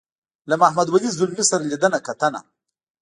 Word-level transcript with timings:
له 0.49 0.55
محمد 0.61 0.87
ولي 0.89 1.09
ځلمي 1.17 1.43
سره 1.51 1.63
لیدنه 1.71 1.99
کتنه. 2.07 2.39